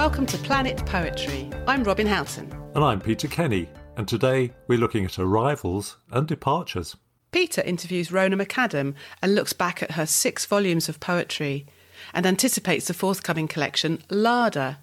[0.00, 1.50] welcome to Planet Poetry.
[1.66, 2.50] I'm Robin Houghton.
[2.74, 3.68] And I'm Peter Kenny,
[3.98, 6.96] and today we're looking at arrivals and departures.
[7.32, 11.66] Peter interviews Rhona McAdam and looks back at her six volumes of poetry
[12.14, 14.78] and anticipates the forthcoming collection, Larder.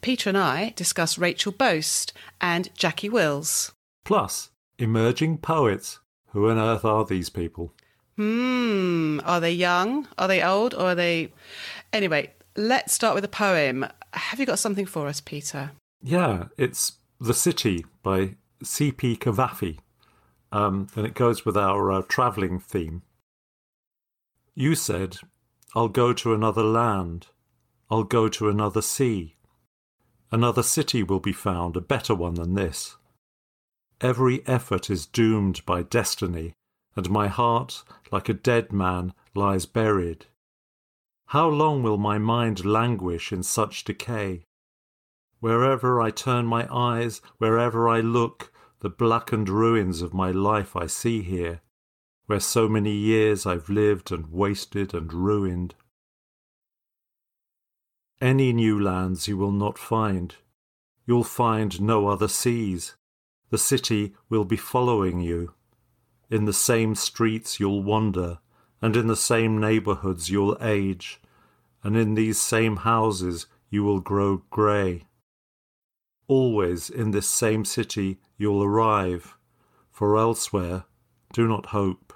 [0.00, 3.72] Peter and I discuss Rachel Boast and Jackie Wills.
[4.04, 5.98] Plus, emerging poets.
[6.28, 7.74] Who on earth are these people?
[8.14, 10.06] Hmm, are they young?
[10.16, 10.72] Are they old?
[10.72, 11.32] Or are they.
[11.92, 13.86] Anyway, let's start with a poem.
[14.12, 15.72] Have you got something for us, Peter?
[16.02, 19.16] Yeah, it's The City by C.P.
[19.16, 19.78] Cavafy.
[20.52, 23.02] Um, and it goes with our uh, travelling theme.
[24.54, 25.18] You said,
[25.74, 27.26] I'll go to another land.
[27.90, 29.36] I'll go to another sea.
[30.32, 32.96] Another city will be found, a better one than this.
[34.00, 36.54] Every effort is doomed by destiny,
[36.96, 40.26] and my heart, like a dead man, lies buried.
[41.30, 44.44] How long will my mind languish in such decay?
[45.40, 50.86] Wherever I turn my eyes, wherever I look, the blackened ruins of my life I
[50.86, 51.62] see here,
[52.26, 55.74] where so many years I've lived and wasted and ruined.
[58.20, 60.34] Any new lands you will not find.
[61.06, 62.94] You'll find no other seas.
[63.50, 65.54] The city will be following you.
[66.30, 68.38] In the same streets you'll wander,
[68.80, 71.20] and in the same neighbourhoods you'll age,
[71.82, 75.04] and in these same houses you will grow grey.
[76.28, 79.36] Always in this same city you'll arrive,
[79.90, 80.84] for elsewhere
[81.32, 82.12] do not hope.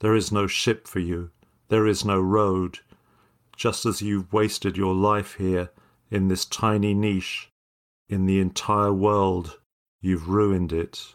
[0.00, 1.30] There is no ship for you,
[1.68, 2.80] there is no road,
[3.56, 5.70] just as you've wasted your life here
[6.10, 7.50] in this tiny niche,
[8.08, 9.58] in the entire world,
[10.00, 11.14] you've ruined it.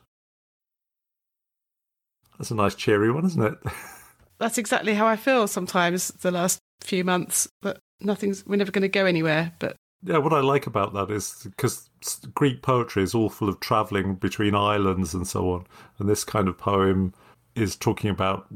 [2.38, 3.58] That's a nice cheery one, isn't it?
[4.38, 8.82] That's exactly how I feel sometimes the last few months, that nothing's, we're never going
[8.82, 9.54] to go anywhere.
[9.60, 11.90] But yeah, what I like about that is because
[12.36, 15.66] Greek poetry is all full of traveling between islands and so on.
[15.98, 17.14] And this kind of poem
[17.56, 18.48] is talking about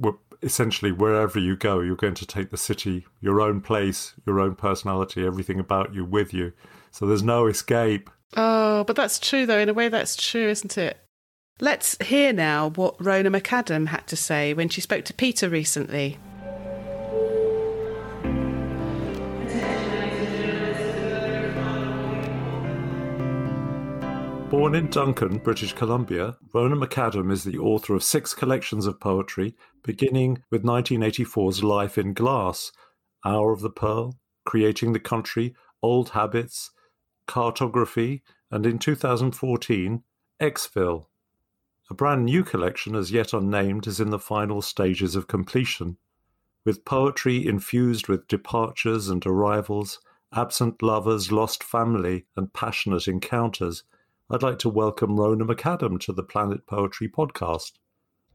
[0.42, 4.56] essentially wherever you go, you're going to take the city, your own place, your own
[4.56, 6.54] personality, everything about you with you.
[6.92, 8.10] So there's no escape.
[8.38, 9.60] Oh, but that's true, though.
[9.60, 10.98] In a way, that's true, isn't it?
[11.62, 16.18] Let's hear now what Rhona McAdam had to say when she spoke to Peter recently.
[24.50, 29.54] Born in Duncan, British Columbia, Rhona McAdam is the author of six collections of poetry,
[29.84, 32.72] beginning with 1984's Life in Glass,
[33.26, 35.54] Hour of the Pearl, Creating the Country,
[35.84, 36.72] Old Habits,
[37.28, 40.04] Cartography, and in 2014,
[40.42, 41.10] Exville.
[41.92, 45.98] A brand new collection, as yet unnamed, is in the final stages of completion.
[46.64, 50.00] With poetry infused with departures and arrivals,
[50.32, 53.86] absent lovers, lost family, and passionate encounters,
[54.30, 57.72] I'd like to welcome Rhona McAdam to the Planet Poetry podcast.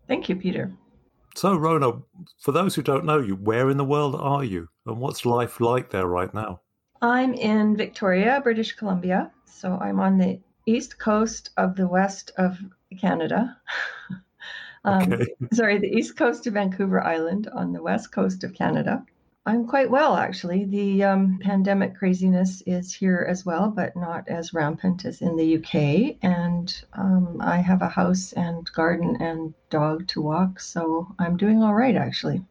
[0.08, 0.72] Thank you, Peter.
[1.36, 2.02] So, Rhona,
[2.40, 5.60] for those who don't know you, where in the world are you and what's life
[5.60, 6.60] like there right now?
[7.00, 9.30] I'm in Victoria, British Columbia.
[9.44, 12.58] So, I'm on the east coast of the west of
[12.98, 13.56] Canada.
[14.84, 15.26] um, okay.
[15.52, 19.04] sorry, the east coast of Vancouver Island on the west coast of Canada.
[19.46, 20.64] I'm quite well, actually.
[20.64, 25.58] The um, pandemic craziness is here as well, but not as rampant as in the
[25.58, 26.16] UK.
[26.22, 31.62] And um, I have a house and garden and dog to walk, so I'm doing
[31.62, 32.42] all right, actually.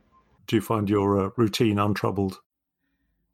[0.46, 2.40] Do you find your uh, routine untroubled?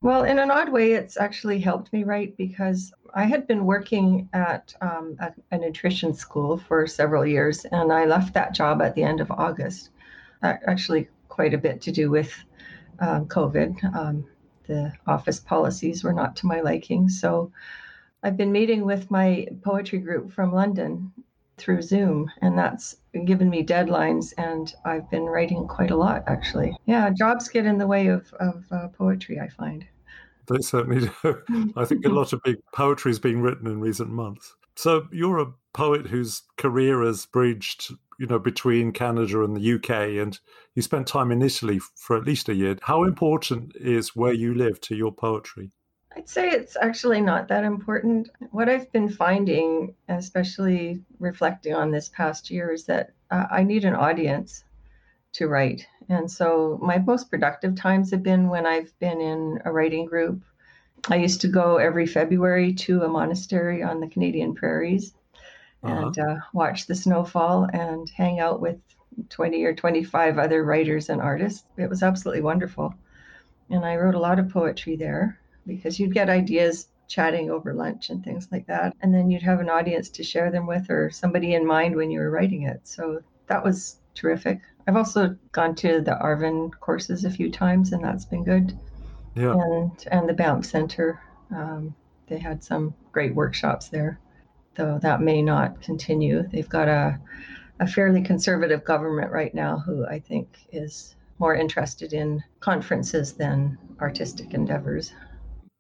[0.02, 4.30] Well, in an odd way, it's actually helped me, write Because I had been working
[4.32, 8.96] at, um, at a nutrition school for several years, and I left that job at
[8.96, 9.90] the end of August.
[10.42, 12.34] Actually, quite a bit to do with
[13.00, 13.94] um, COVID.
[13.94, 14.26] Um,
[14.68, 17.10] the office policies were not to my liking.
[17.10, 17.52] So
[18.24, 21.12] I've been meeting with my poetry group from London
[21.60, 26.76] through Zoom, and that's given me deadlines, and I've been writing quite a lot actually.
[26.86, 29.86] Yeah, jobs get in the way of, of uh, poetry, I find.
[30.48, 31.72] They certainly do.
[31.76, 34.56] I think a lot of big poetry is being written in recent months.
[34.76, 40.22] So you're a poet whose career has bridged, you know, between Canada and the UK,
[40.22, 40.40] and
[40.74, 42.78] you spent time in Italy for at least a year.
[42.82, 45.72] How important is where you live to your poetry?
[46.16, 48.30] I'd say it's actually not that important.
[48.52, 53.86] What I've been finding, especially reflecting on this past year, is that uh, I need
[53.86, 54.64] an audience
[55.34, 55.86] to write.
[56.10, 60.42] And so my most productive times have been when I've been in a writing group
[61.08, 65.14] I used to go every February to a monastery on the Canadian prairies
[65.84, 66.08] uh-huh.
[66.08, 68.78] and uh, watch the snowfall and hang out with
[69.30, 71.64] 20 or 25 other writers and artists.
[71.78, 72.94] It was absolutely wonderful.
[73.70, 78.10] And I wrote a lot of poetry there because you'd get ideas chatting over lunch
[78.10, 78.96] and things like that.
[79.02, 82.12] And then you'd have an audience to share them with or somebody in mind when
[82.12, 82.82] you were writing it.
[82.84, 84.60] So that was terrific.
[84.88, 88.78] I've also gone to the Arvon courses a few times, and that's been good.
[89.36, 89.54] Yeah.
[89.54, 91.22] And and the Banff Center,
[91.52, 91.96] um,
[92.28, 94.20] they had some great workshops there,
[94.76, 96.44] though that may not continue.
[96.44, 97.20] They've got a
[97.80, 103.78] a fairly conservative government right now who I think is more interested in conferences than
[104.02, 105.14] artistic endeavors.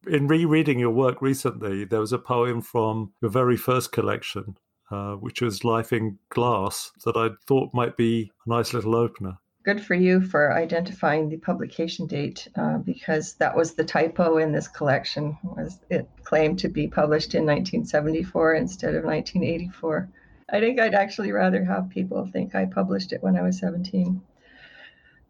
[0.08, 4.58] In rereading your work recently, there was a poem from your very first collection,
[4.90, 9.40] uh, which was Life in Glass, that I thought might be a nice little opener.
[9.64, 14.54] Good for you for identifying the publication date uh, because that was the typo in
[14.54, 15.38] this collection.
[15.44, 20.10] Was it claimed to be published in 1974 instead of 1984?
[20.50, 24.22] I think I'd actually rather have people think I published it when I was 17.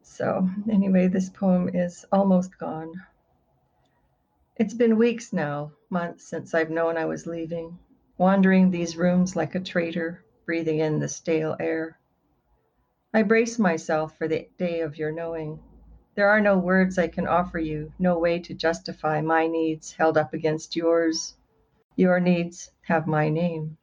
[0.04, 2.94] So, anyway, this poem is almost gone.
[4.60, 7.80] It's been weeks now, months since I've known I was leaving,
[8.18, 11.98] wandering these rooms like a traitor, breathing in the stale air.
[13.14, 15.62] I brace myself for the day of your knowing.
[16.16, 20.18] There are no words I can offer you, no way to justify my needs held
[20.18, 21.38] up against yours.
[21.96, 23.78] Your needs have my name.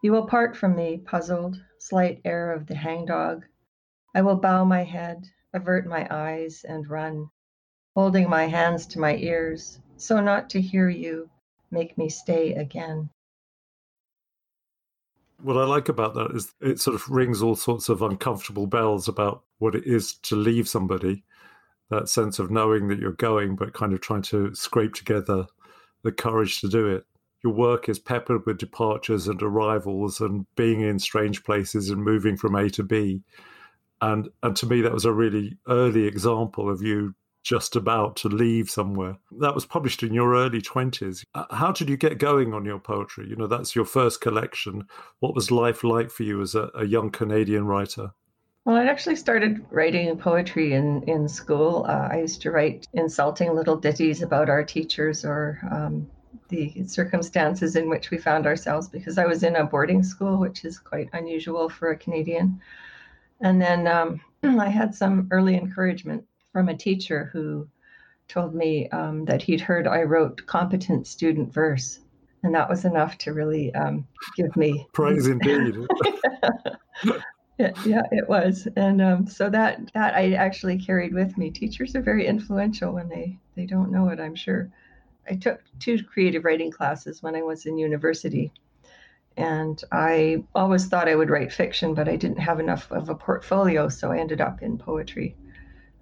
[0.00, 3.46] You will part from me, puzzled, slight air of the hangdog.
[4.14, 7.30] I will bow my head, avert my eyes, and run
[7.94, 11.28] holding my hands to my ears, so not to hear you
[11.70, 13.10] make me stay again.
[15.42, 19.08] What I like about that is it sort of rings all sorts of uncomfortable bells
[19.08, 21.24] about what it is to leave somebody.
[21.90, 25.46] That sense of knowing that you're going, but kind of trying to scrape together
[26.02, 27.04] the courage to do it.
[27.42, 32.36] Your work is peppered with departures and arrivals and being in strange places and moving
[32.36, 33.22] from A to B.
[34.00, 38.28] And and to me that was a really early example of you just about to
[38.28, 39.16] leave somewhere.
[39.38, 41.24] That was published in your early 20s.
[41.34, 43.28] Uh, how did you get going on your poetry?
[43.28, 44.86] You know, that's your first collection.
[45.20, 48.12] What was life like for you as a, a young Canadian writer?
[48.64, 51.84] Well, I actually started writing poetry in, in school.
[51.88, 56.08] Uh, I used to write insulting little ditties about our teachers or um,
[56.48, 60.64] the circumstances in which we found ourselves because I was in a boarding school, which
[60.64, 62.60] is quite unusual for a Canadian.
[63.40, 67.66] And then um, I had some early encouragement from a teacher who
[68.28, 72.00] told me um, that he'd heard I wrote competent student verse.
[72.44, 74.06] And that was enough to really um,
[74.36, 75.76] give me praise indeed.
[77.58, 81.50] yeah, it was, and um, so that that I actually carried with me.
[81.50, 84.18] Teachers are very influential when they they don't know it.
[84.18, 84.70] I'm sure.
[85.30, 88.50] I took two creative writing classes when I was in university,
[89.36, 93.14] and I always thought I would write fiction, but I didn't have enough of a
[93.14, 95.36] portfolio, so I ended up in poetry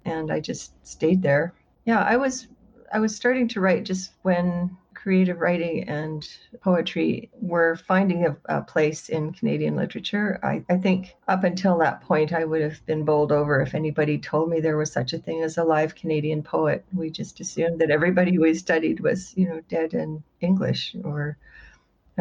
[0.05, 1.53] and I just stayed there.
[1.85, 2.47] Yeah, I was
[2.93, 6.27] I was starting to write just when creative writing and
[6.61, 10.39] poetry were finding a, a place in Canadian literature.
[10.43, 14.19] I, I, think up until that point, I would have been bowled over if anybody
[14.19, 16.85] told me there was such a thing as a live Canadian poet.
[16.93, 21.35] We just assumed that everybody we studied was, you know, dead in English, or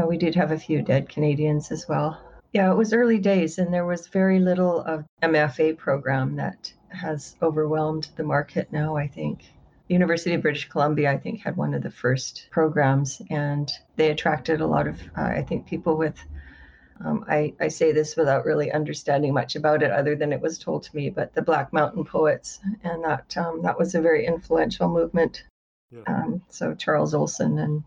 [0.01, 2.19] uh, we did have a few dead Canadians as well.
[2.55, 7.37] Yeah, it was early days, and there was very little of MFA program that has
[7.43, 9.41] overwhelmed the market now, I think.
[9.89, 14.11] The University of British Columbia, I think, had one of the first programs, and they
[14.11, 16.17] attracted a lot of, uh, I think, people with.
[17.05, 20.59] Um, I, I say this without really understanding much about it, other than it was
[20.59, 24.27] told to me, but the Black Mountain Poets, and that um, that was a very
[24.27, 25.45] influential movement.
[25.91, 26.03] Yeah.
[26.07, 27.83] Um, so Charles Olson and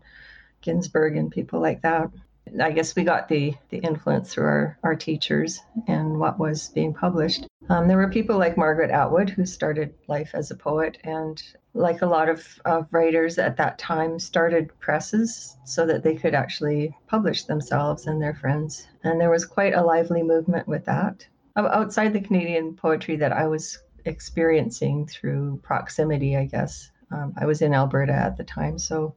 [0.60, 2.10] Ginsberg and people like that.
[2.60, 6.94] I guess we got the the influence through our, our teachers and what was being
[6.94, 7.46] published.
[7.68, 12.02] Um, there were people like Margaret Atwood who started life as a poet, and like
[12.02, 16.96] a lot of, of writers at that time, started presses so that they could actually
[17.08, 18.86] publish themselves and their friends.
[19.02, 21.26] And there was quite a lively movement with that.
[21.56, 26.90] Outside the Canadian poetry that I was experiencing through proximity, I guess.
[27.10, 29.14] Um, I was in Alberta at the time, so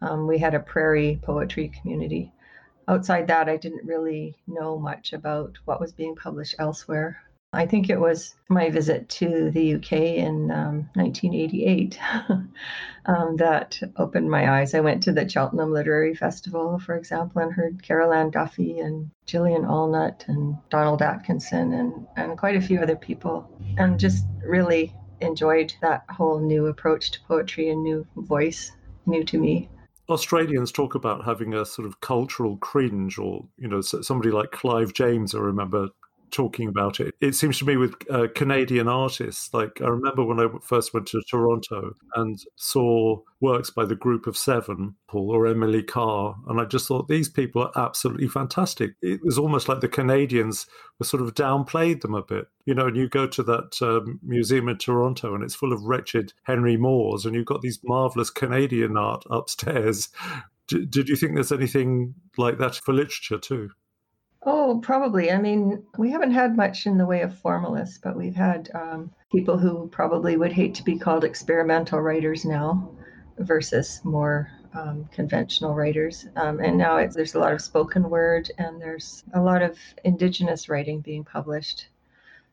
[0.00, 2.32] um, we had a prairie poetry community
[2.88, 7.22] outside that, I didn't really know much about what was being published elsewhere.
[7.54, 11.98] I think it was my visit to the UK in um, 1988
[13.06, 14.72] um, that opened my eyes.
[14.72, 19.10] I went to the Cheltenham Literary Festival, for example, and heard Carol Ann Duffy and
[19.26, 23.46] Gillian Allnutt and Donald Atkinson and, and quite a few other people,
[23.76, 28.72] and just really enjoyed that whole new approach to poetry and new voice,
[29.04, 29.68] new to me.
[30.12, 34.92] Australians talk about having a sort of cultural cringe, or you know, somebody like Clive
[34.92, 35.34] James.
[35.34, 35.88] I remember
[36.32, 37.14] talking about it.
[37.20, 41.06] It seems to me with uh, Canadian artists, like I remember when I first went
[41.08, 46.60] to Toronto and saw works by the group of seven, Paul or Emily Carr, and
[46.60, 48.94] I just thought these people are absolutely fantastic.
[49.02, 50.66] It was almost like the Canadians
[50.98, 52.46] were sort of downplayed them a bit.
[52.64, 55.82] You know, and you go to that um, museum in Toronto and it's full of
[55.82, 60.08] wretched Henry Moores, and you've got these marvelous Canadian art upstairs.
[60.68, 63.70] D- did you think there's anything like that for literature too?
[64.44, 65.30] Oh, probably.
[65.30, 69.12] I mean, we haven't had much in the way of formalists, but we've had um,
[69.30, 72.90] people who probably would hate to be called experimental writers now
[73.38, 76.26] versus more um, conventional writers.
[76.34, 80.68] Um, and now there's a lot of spoken word and there's a lot of indigenous
[80.68, 81.86] writing being published.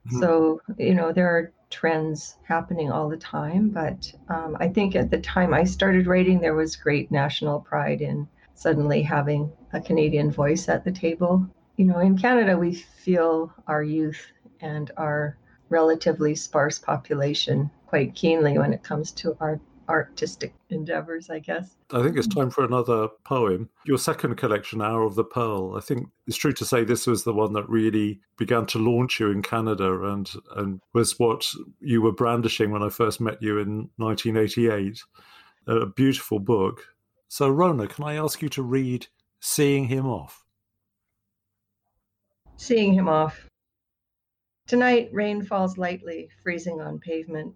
[0.08, 0.20] Mm-hmm.
[0.20, 3.70] So, you know, there are trends happening all the time.
[3.70, 8.02] But um, I think at the time I started writing, there was great national pride
[8.02, 13.54] in suddenly having a Canadian voice at the table you know, in Canada, we feel
[13.66, 15.38] our youth and our
[15.70, 21.78] relatively sparse population quite keenly when it comes to our artistic endeavors, I guess.
[21.94, 22.42] I think it's mm-hmm.
[22.42, 23.70] time for another poem.
[23.86, 25.78] Your second collection, Hour of the Pearl.
[25.78, 29.22] I think it's true to say this was the one that really began to launch
[29.22, 33.58] you in Canada and, and was what you were brandishing when I first met you
[33.58, 35.02] in 1988.
[35.68, 36.88] A beautiful book.
[37.30, 39.08] So, Rhona, can I ask you to read
[39.40, 40.44] Seeing Him Off?
[42.60, 43.48] Seeing him off.
[44.68, 47.56] Tonight, rain falls lightly, freezing on pavement.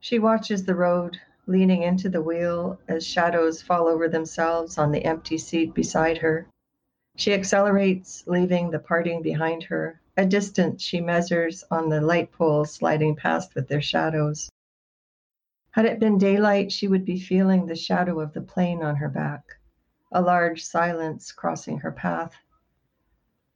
[0.00, 1.16] She watches the road,
[1.46, 6.48] leaning into the wheel as shadows fall over themselves on the empty seat beside her.
[7.16, 12.72] She accelerates, leaving the parting behind her, a distance she measures on the light poles
[12.74, 14.50] sliding past with their shadows.
[15.70, 19.08] Had it been daylight, she would be feeling the shadow of the plane on her
[19.08, 19.44] back,
[20.10, 22.34] a large silence crossing her path.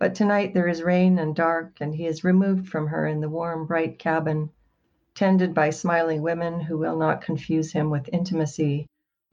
[0.04, 3.28] But tonight there is rain and dark, and he is removed from her in the
[3.30, 4.50] warm, bright cabin,
[5.14, 8.86] tended by smiling women who will not confuse him with intimacy,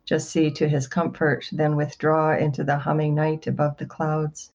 [0.06, 4.50] just see to his comfort, then withdraw into the humming night above the clouds.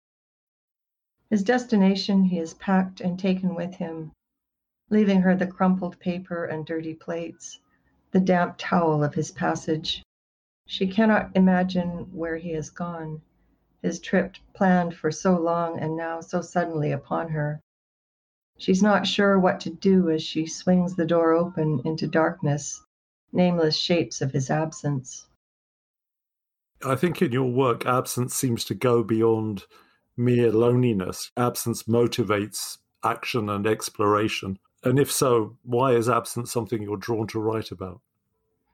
[1.28, 4.12] His destination he has packed and taken with him,
[4.88, 7.60] leaving her the crumpled paper and dirty plates,
[8.12, 10.02] the damp towel of his passage.
[10.64, 13.20] She cannot imagine where he has gone
[13.82, 17.60] his trip planned for so long and now so suddenly upon her.
[18.58, 22.82] She's not sure what to do as she swings the door open into darkness,
[23.32, 25.26] nameless shapes of his absence.
[26.84, 29.64] I think in your work, absence seems to go beyond
[30.16, 31.30] mere loneliness.
[31.36, 34.58] Absence motivates action and exploration.
[34.82, 38.00] And if so, why is absence something you're drawn to write about?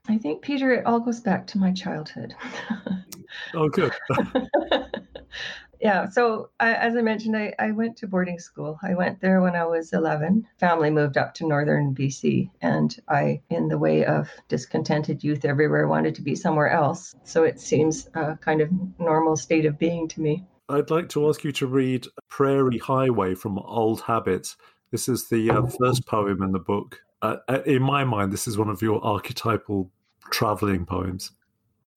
[0.07, 2.35] I think, Peter, it all goes back to my childhood.
[3.53, 3.93] oh, good.
[5.81, 6.09] yeah.
[6.09, 8.79] So, I, as I mentioned, I, I went to boarding school.
[8.83, 10.47] I went there when I was 11.
[10.59, 15.87] Family moved up to northern BC, and I, in the way of discontented youth everywhere,
[15.87, 17.15] wanted to be somewhere else.
[17.23, 20.45] So, it seems a kind of normal state of being to me.
[20.69, 24.55] I'd like to ask you to read Prairie Highway from Old Habits.
[24.91, 27.01] This is the uh, first poem in the book.
[27.21, 29.91] Uh, uh in my mind, this is one of your archetypal
[30.31, 31.31] traveling poems.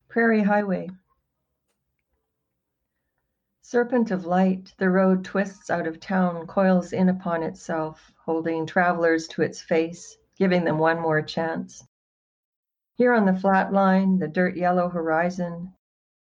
[0.09, 0.89] Prairie Highway.
[3.69, 9.27] Serpent of light, the road twists out of town, coils in upon itself, holding travelers
[9.27, 11.85] to its face, giving them one more chance.
[12.95, 15.75] Here on the flat line, the dirt yellow horizon,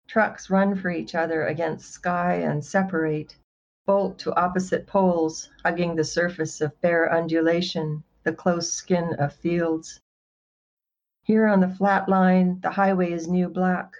[0.06, 3.36] trucks run for each other against sky and separate,
[3.86, 10.00] bolt to opposite poles, hugging the surface of bare undulation, the close skin of fields.
[11.24, 13.96] Here on the flat line, the highway is new black,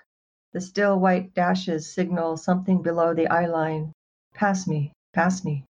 [0.52, 3.92] the still white dashes signal something below the eye line.
[4.34, 5.64] Pass me, pass me.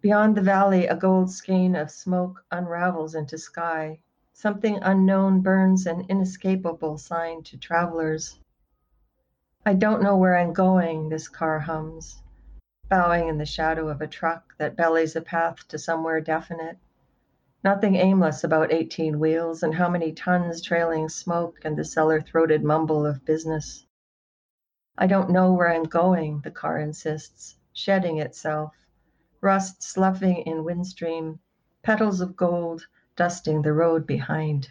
[0.00, 3.98] Beyond the valley, a gold skein of smoke unravels into sky.
[4.32, 8.38] Something unknown burns an inescapable sign to travelers.
[9.64, 12.20] I don't know where I'm going, this car hums,
[12.88, 16.76] bowing in the shadow of a truck that bellies a path to somewhere definite.
[17.64, 22.62] Nothing aimless about 18 wheels and how many tons trailing smoke and the cellar throated
[22.62, 23.86] mumble of business.
[24.98, 28.74] I don't know where I'm going, the car insists, shedding itself,
[29.40, 31.38] rust sloughing in windstream,
[31.82, 34.68] petals of gold dusting the road behind.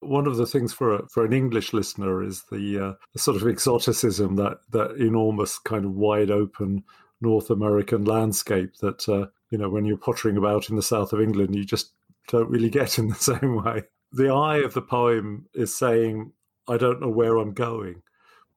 [0.00, 3.46] One of the things for a, for an English listener is the, uh, sort of
[3.46, 6.82] exoticism that that enormous kind of wide open
[7.20, 11.20] North American landscape that uh, you know, when you're pottering about in the south of
[11.20, 11.92] England, you just
[12.28, 13.82] don't really get in the same way.
[14.12, 16.32] The eye of the poem is saying,
[16.68, 18.02] I don't know where I'm going.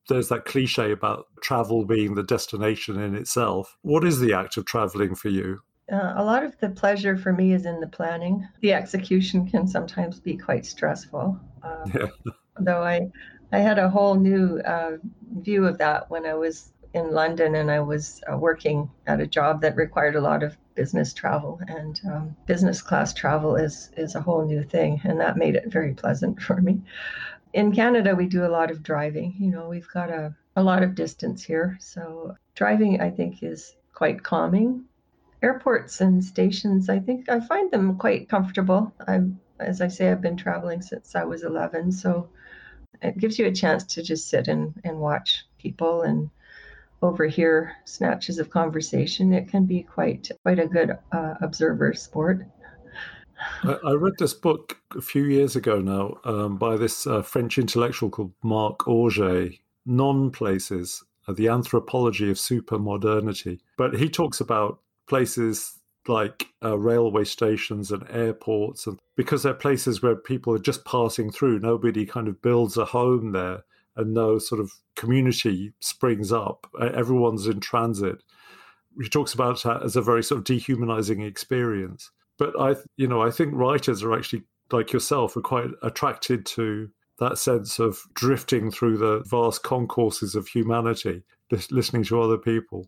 [0.10, 3.78] there's that cliche about travel being the destination in itself.
[3.82, 5.60] What is the act of traveling for you?
[5.92, 8.48] Uh, a lot of the pleasure for me is in the planning.
[8.62, 11.40] The execution can sometimes be quite stressful.
[11.62, 12.32] Uh, yeah.
[12.60, 13.10] Though I,
[13.52, 14.98] I had a whole new uh,
[15.40, 19.28] view of that when I was in London and I was uh, working at a
[19.28, 24.16] job that required a lot of business travel and um, business class travel is is
[24.16, 26.82] a whole new thing and that made it very pleasant for me.
[27.54, 30.84] In canada we do a lot of driving you know we've got a, a lot
[30.84, 34.86] of distance here so driving i think is quite calming.
[35.42, 38.94] Airports and stations i think i find them quite comfortable.
[39.08, 42.30] I'm as i say i've been traveling since i was 11 so
[43.02, 46.30] it gives you a chance to just sit and, and watch people and
[47.04, 52.46] overhear snatches of conversation, it can be quite quite a good uh, observer sport.
[53.64, 57.58] I, I, read this book a few years ago now um, by this uh, French
[57.58, 63.60] intellectual called Marc Augé, Non Places, uh, the Anthropology of Supermodernity.
[63.78, 70.02] But he talks about places like uh, railway stations and airports, and because they're places
[70.02, 73.64] where people are just passing through, nobody kind of builds a home there
[73.96, 76.68] and no sort of community springs up.
[76.82, 78.24] Everyone's in transit.
[79.02, 82.12] He talks about that as a very sort of dehumanizing experience.
[82.38, 86.90] But I, you know, I think writers are actually like yourself are quite attracted to
[87.20, 91.24] that sense of drifting through the vast concourses of humanity,
[91.70, 92.88] listening to other people.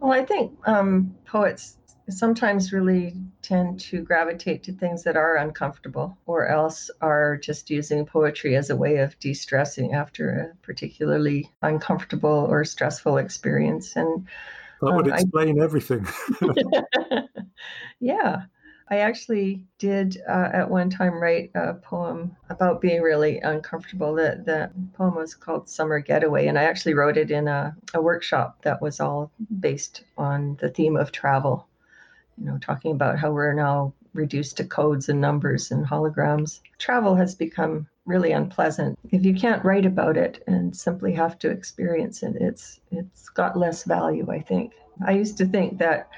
[0.00, 1.78] Well, I think um, poets
[2.08, 8.06] sometimes really tend to gravitate to things that are uncomfortable or else are just using
[8.06, 13.96] poetry as a way of de-stressing after a particularly uncomfortable or stressful experience.
[13.96, 14.26] And
[14.80, 16.06] that would um, explain I, everything.
[18.02, 18.42] Yeah.
[18.90, 24.14] I actually did uh, at one time write a poem about being really uncomfortable.
[24.14, 28.02] The, the poem was called Summer Getaway, and I actually wrote it in a, a
[28.02, 31.68] workshop that was all based on the theme of travel
[32.38, 36.60] you know, talking about how we're now reduced to codes and numbers and holograms.
[36.78, 38.98] Travel has become really unpleasant.
[39.10, 43.56] If you can't write about it and simply have to experience it, it's it's got
[43.56, 44.72] less value, I think.
[45.06, 46.08] I used to think that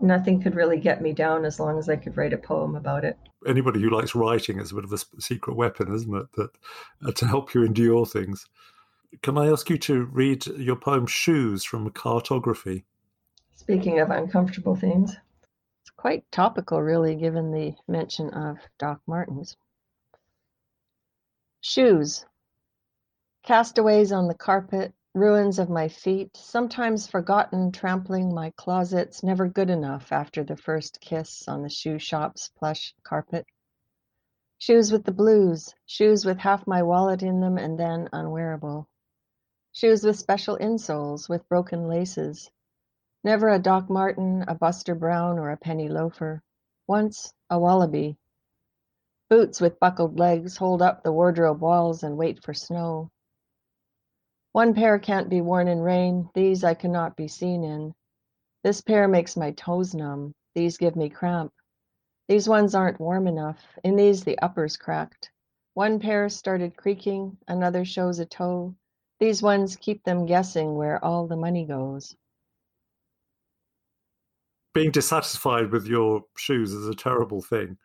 [0.00, 3.04] nothing could really get me down as long as I could write a poem about
[3.04, 3.18] it.
[3.46, 6.32] Anybody who likes writing is a bit of a secret weapon, isn't it?
[6.36, 6.50] That
[7.06, 8.46] uh, to help you endure things.
[9.22, 12.84] Can I ask you to read your poem "Shoes" from Cartography?
[13.56, 15.16] Speaking of uncomfortable things,
[16.00, 19.54] quite topical, really, given the mention of Doc Martens.
[21.60, 22.24] Shoes.
[23.42, 29.68] Castaways on the carpet, ruins of my feet, sometimes forgotten trampling my closets, never good
[29.68, 33.44] enough after the first kiss on the shoe shop's plush carpet.
[34.56, 38.88] Shoes with the blues, shoes with half my wallet in them and then unwearable.
[39.72, 42.50] Shoes with special insoles, with broken laces,
[43.22, 46.42] Never a Doc Marten, a Buster Brown, or a penny loafer.
[46.86, 48.16] Once a wallaby.
[49.28, 53.10] Boots with buckled legs hold up the wardrobe walls and wait for snow.
[54.52, 57.92] One pair can't be worn in rain, these I cannot be seen in.
[58.64, 61.52] This pair makes my toes numb, these give me cramp.
[62.26, 65.30] These ones aren't warm enough, in these the upper's cracked.
[65.74, 68.74] One pair started creaking, another shows a toe.
[69.18, 72.16] These ones keep them guessing where all the money goes
[74.72, 77.76] being dissatisfied with your shoes is a terrible thing.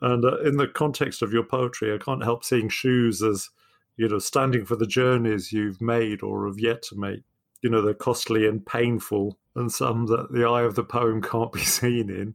[0.00, 3.50] And uh, in the context of your poetry, I can't help seeing shoes as,
[3.96, 7.22] you know, standing for the journeys you've made or have yet to make.
[7.62, 11.52] You know, they're costly and painful, and some that the eye of the poem can't
[11.52, 12.34] be seen in.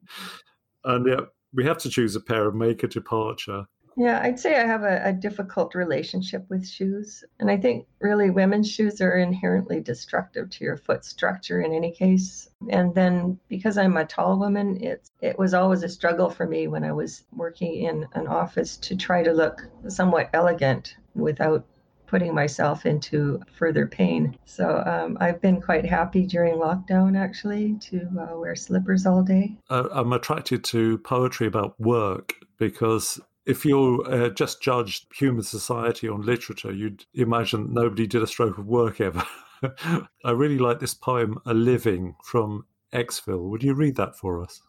[0.83, 1.19] And yet,
[1.53, 3.65] we have to choose a pair and make a departure.
[3.95, 7.23] Yeah, I'd say I have a, a, difficult relationship with shoes.
[7.39, 11.91] And I think really women's shoes are inherently destructive to your foot structure in any
[11.91, 12.49] case.
[12.69, 16.67] And then because I'm a tall woman, it's it was always a struggle for me
[16.67, 21.65] when I was working in an office to try to look somewhat elegant without
[22.07, 24.37] putting myself into further pain.
[24.45, 29.57] So um, I've been quite happy during lockdown actually to uh, wear slippers all day.
[29.67, 36.07] Uh, I'm attracted to poetry about work because if you uh, just judged human society
[36.07, 39.23] on literature, you'd imagine nobody did a stroke of work ever.
[40.25, 43.49] I really like this poem, A Living, from Exville.
[43.49, 44.61] Would you read that for us?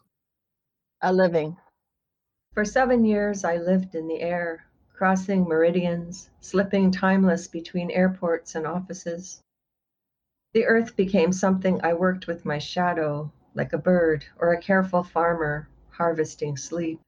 [1.01, 1.57] A Living.
[2.53, 8.65] For seven years, I lived in the air, crossing meridians, slipping timeless between airports and
[8.65, 9.41] offices.
[10.53, 15.03] The earth became something I worked with my shadow, like a bird or a careful
[15.03, 17.01] farmer harvesting sleep.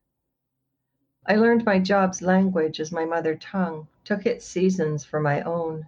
[1.29, 5.85] I learned my job's language as my mother tongue, took its seasons for my own.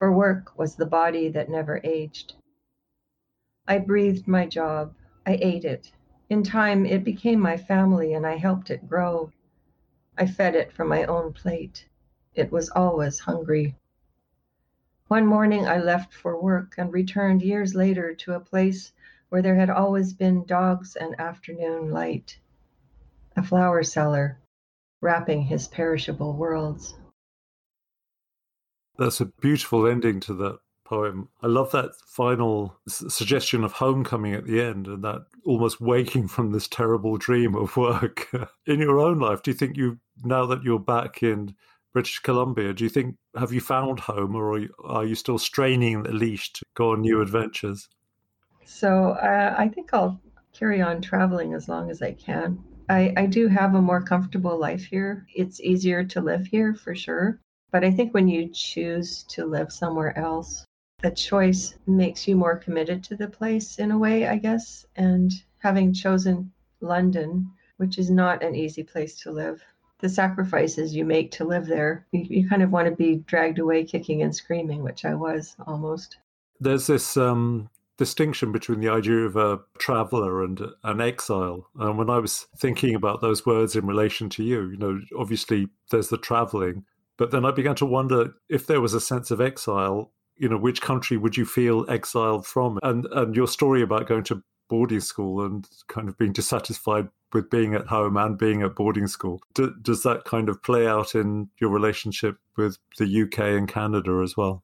[0.00, 2.34] for work was the body that never aged.
[3.68, 4.92] I breathed my job,
[5.24, 5.92] I ate it.
[6.28, 9.30] In time, it became my family and I helped it grow.
[10.18, 11.86] I fed it from my own plate.
[12.34, 13.76] It was always hungry.
[15.06, 18.92] One morning I left for work and returned years later to a place
[19.28, 22.36] where there had always been dogs and afternoon light.
[23.36, 24.38] A flower seller,
[25.02, 26.94] wrapping his perishable worlds.
[28.96, 31.28] That's a beautiful ending to that poem.
[31.42, 36.52] I love that final suggestion of homecoming at the end and that almost waking from
[36.52, 38.28] this terrible dream of work.
[38.66, 41.54] in your own life, do you think you, now that you're back in
[41.92, 46.12] British Columbia, do you think, have you found home or are you still straining the
[46.12, 47.88] leash to go on new adventures?
[48.64, 50.20] So uh, I think I'll
[50.52, 52.62] carry on traveling as long as I can.
[52.88, 55.26] I, I do have a more comfortable life here.
[55.34, 57.40] It's easier to live here for sure.
[57.70, 60.66] But I think when you choose to live somewhere else,
[61.02, 64.86] the choice makes you more committed to the place in a way, I guess.
[64.96, 69.62] And having chosen London, which is not an easy place to live,
[70.00, 73.58] the sacrifices you make to live there, you, you kind of want to be dragged
[73.58, 76.18] away kicking and screaming, which I was almost.
[76.60, 81.68] There's this um, distinction between the idea of a traveler and an exile.
[81.78, 85.68] And when I was thinking about those words in relation to you, you know, obviously
[85.90, 86.84] there's the traveling,
[87.16, 90.56] but then I began to wonder if there was a sense of exile you know
[90.56, 92.78] which country would you feel exiled from?
[92.82, 97.50] And and your story about going to boarding school and kind of being dissatisfied with
[97.50, 101.14] being at home and being at boarding school Do, does that kind of play out
[101.14, 104.62] in your relationship with the UK and Canada as well?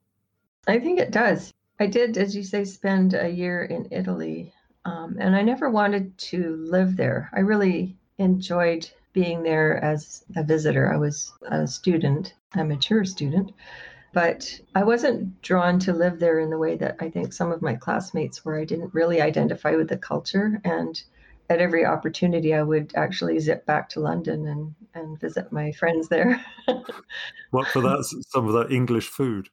[0.67, 4.53] I think it does I did as you say spend a year in Italy
[4.85, 10.43] um, and I never wanted to live there I really enjoyed being there as a
[10.43, 13.51] visitor I was a student a mature student
[14.13, 17.61] but I wasn't drawn to live there in the way that I think some of
[17.61, 18.59] my classmates were.
[18.59, 20.59] I didn't really identify with the culture.
[20.63, 21.01] And
[21.49, 26.07] at every opportunity, I would actually zip back to London and, and visit my friends
[26.07, 26.43] there.
[27.51, 28.03] what for that?
[28.29, 29.49] Some of that English food.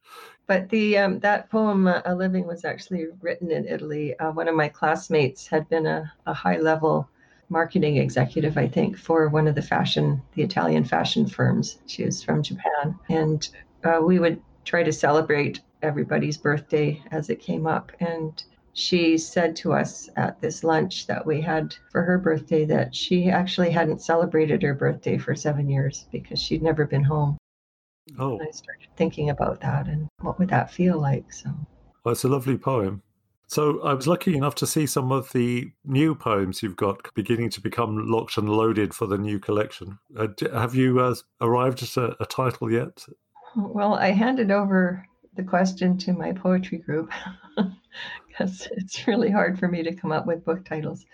[0.49, 4.17] But the um, that poem, uh, "A Living," was actually written in Italy.
[4.19, 7.09] Uh, one of my classmates had been a, a high level
[7.49, 11.79] marketing executive, I think, for one of the fashion, the Italian fashion firms.
[11.87, 13.49] She was from Japan, and
[13.83, 17.93] uh, we would try to celebrate everybody's birthday as it came up.
[18.01, 22.95] And she said to us at this lunch that we had for her birthday that
[22.95, 27.39] she actually hadn't celebrated her birthday for seven years because she'd never been home.
[28.19, 28.39] Oh.
[28.41, 31.33] I started thinking about that and what would that feel like?
[31.33, 31.51] So.
[32.05, 33.03] Well, it's a lovely poem.
[33.49, 37.51] So I was lucky enough to see some of the new poems you've got beginning
[37.51, 39.99] to become locked and loaded for the new collection.
[40.17, 43.05] Uh, have you uh, arrived at a, a title yet?
[43.57, 47.11] Well, I handed over the question to my poetry group
[48.29, 51.07] because it's really hard for me to come up with book titles.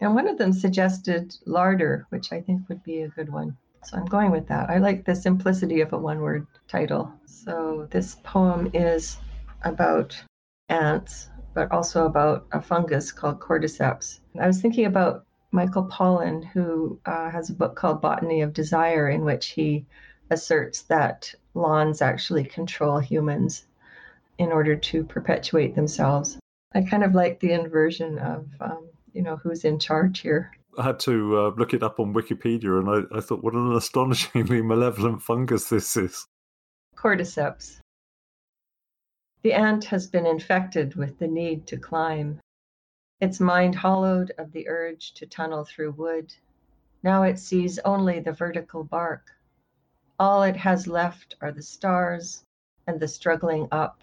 [0.00, 3.56] And one of them suggested Larder, which I think would be a good one.
[3.84, 4.70] So I'm going with that.
[4.70, 7.12] I like the simplicity of a one word title.
[7.26, 9.18] So this poem is
[9.62, 10.20] about
[10.68, 14.20] ants, but also about a fungus called cordyceps.
[14.40, 19.08] I was thinking about Michael Pollan, who uh, has a book called Botany of Desire,
[19.08, 19.86] in which he
[20.30, 23.66] asserts that lawns actually control humans
[24.38, 26.38] in order to perpetuate themselves.
[26.74, 30.50] I kind of like the inversion of, um, you know, who's in charge here.
[30.82, 34.62] Had to uh, look it up on Wikipedia and I, I thought, what an astonishingly
[34.62, 36.26] malevolent fungus this is.
[36.96, 37.80] Cordyceps.
[39.42, 42.40] The ant has been infected with the need to climb.
[43.20, 46.34] Its mind hollowed of the urge to tunnel through wood.
[47.02, 49.30] Now it sees only the vertical bark.
[50.18, 52.42] All it has left are the stars
[52.86, 54.02] and the struggling up,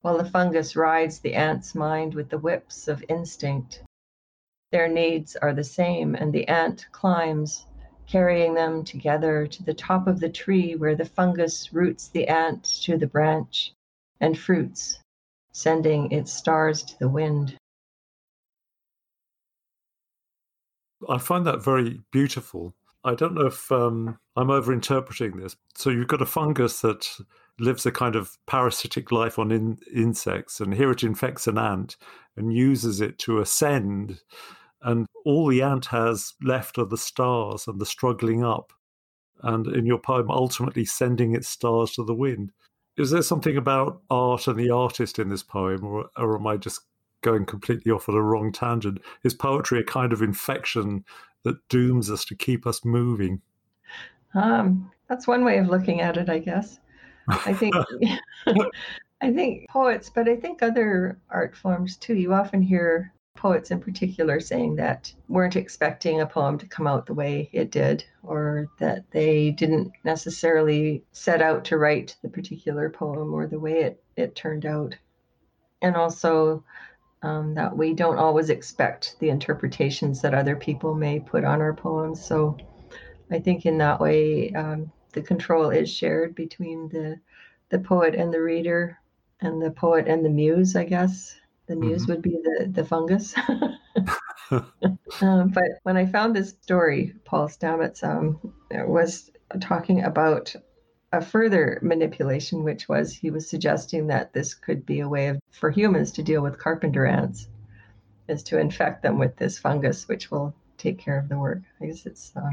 [0.00, 3.82] while the fungus rides the ant's mind with the whips of instinct.
[4.72, 7.66] Their needs are the same, and the ant climbs,
[8.06, 12.64] carrying them together to the top of the tree where the fungus roots the ant
[12.82, 13.72] to the branch
[14.20, 14.98] and fruits,
[15.52, 17.56] sending its stars to the wind.
[21.08, 22.74] I find that very beautiful
[23.04, 25.56] I don't know if um, I'm overinterpreting this.
[25.74, 27.06] So you've got a fungus that
[27.58, 31.96] lives a kind of parasitic life on in, insects, and here it infects an ant
[32.36, 34.20] and uses it to ascend.
[34.82, 38.72] And all the ant has left are the stars and the struggling up.
[39.42, 42.52] And in your poem, ultimately sending its stars to the wind.
[42.96, 46.56] Is there something about art and the artist in this poem, or, or am I
[46.56, 46.80] just
[47.22, 49.00] going completely off at a wrong tangent?
[49.22, 51.04] Is poetry a kind of infection
[51.42, 53.40] that dooms us to keep us moving?
[54.34, 56.78] Um, that's one way of looking at it, I guess.
[57.28, 57.74] I think
[59.22, 62.14] I think poets, but I think other art forms too.
[62.14, 67.06] You often hear poets in particular saying that weren't expecting a poem to come out
[67.06, 72.90] the way it did, or that they didn't necessarily set out to write the particular
[72.90, 74.94] poem or the way it, it turned out.
[75.82, 76.64] And also
[77.22, 81.74] um, that we don't always expect the interpretations that other people may put on our
[81.74, 82.24] poems.
[82.24, 82.56] So
[83.30, 87.18] I think in that way, um, the control is shared between the
[87.70, 88.98] the poet and the reader
[89.40, 91.36] and the poet and the muse, I guess.
[91.66, 92.12] The muse mm-hmm.
[92.12, 93.34] would be the, the fungus.
[95.20, 98.38] um, but when I found this story, Paul Stamets um,
[98.70, 100.54] was talking about
[101.12, 105.40] a further manipulation, which was he was suggesting that this could be a way of,
[105.50, 107.48] for humans to deal with carpenter ants,
[108.28, 111.60] is to infect them with this fungus, which will take care of the work.
[111.80, 112.50] I guess it's uh,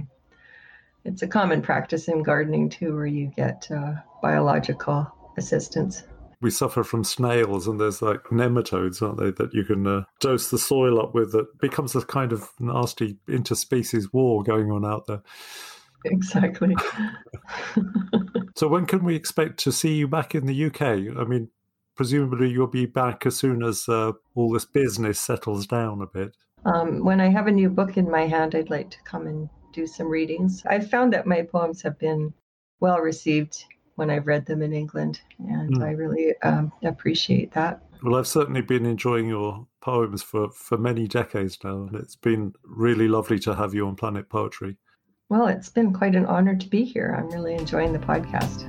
[1.06, 6.04] it's a common practice in gardening too, where you get uh, biological assistance
[6.42, 10.50] we suffer from snails, and there's like nematodes, aren't they, that you can uh, dose
[10.50, 15.06] the soil up with that becomes a kind of nasty interspecies war going on out
[15.08, 15.22] there.
[16.06, 16.76] Exactly.
[18.56, 20.82] so, when can we expect to see you back in the UK?
[20.82, 21.50] I mean,
[21.96, 26.36] presumably you'll be back as soon as uh, all this business settles down a bit.
[26.66, 29.50] Um, when I have a new book in my hand, I'd like to come and
[29.72, 30.64] do some readings.
[30.66, 32.34] I've found that my poems have been
[32.80, 35.84] well received when I've read them in England, and mm.
[35.84, 37.84] I really um, appreciate that.
[38.04, 42.54] Well, I've certainly been enjoying your poems for, for many decades now, and it's been
[42.64, 44.78] really lovely to have you on Planet Poetry.
[45.30, 47.16] Well, it's been quite an honor to be here.
[47.18, 48.68] I'm really enjoying the podcast.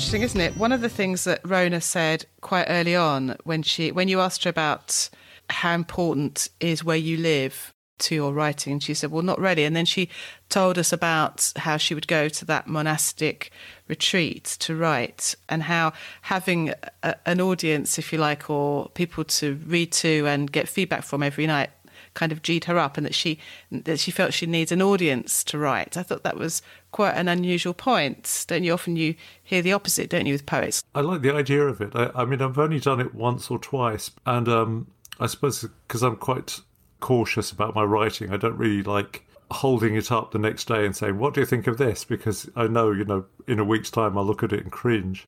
[0.00, 0.56] Interesting, isn't it?
[0.56, 4.44] One of the things that Rhona said quite early on when she when you asked
[4.44, 5.10] her about
[5.50, 9.62] how important is where you live to your writing, and she said, "Well, not really."
[9.66, 10.08] And then she
[10.48, 13.50] told us about how she would go to that monastic
[13.88, 19.56] retreat to write, and how having a, an audience, if you like, or people to
[19.66, 21.68] read to and get feedback from every night
[22.14, 23.38] kind of g'd her up and that she
[23.70, 25.96] that she felt she needs an audience to write.
[25.96, 28.44] I thought that was quite an unusual point.
[28.48, 30.82] Don't you often you hear the opposite, don't you, with poets?
[30.94, 31.94] I like the idea of it.
[31.94, 34.86] I, I mean, I've only done it once or twice, and um,
[35.18, 36.60] I suppose because I'm quite
[37.00, 40.94] cautious about my writing, I don't really like holding it up the next day and
[40.96, 43.90] saying, "What do you think of this?" Because I know, you know, in a week's
[43.90, 45.26] time I'll look at it and cringe.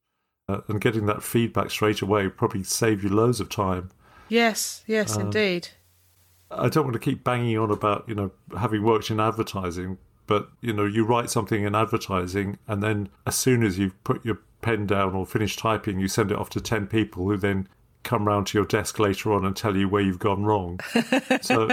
[0.49, 3.91] Uh, and getting that feedback straight away probably save you loads of time.
[4.29, 5.69] Yes, yes, um, indeed.
[6.51, 9.99] I don't want to keep banging on about, you know, having worked in advertising,
[10.33, 14.25] but, you know, you write something in advertising and then as soon as you've put
[14.25, 17.69] your pen down or finished typing, you send it off to 10 people who then
[18.03, 20.81] come round to your desk later on and tell you where you've gone wrong.
[21.43, 21.69] so